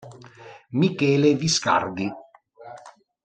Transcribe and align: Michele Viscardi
Michele 0.71 1.35
Viscardi 1.35 2.09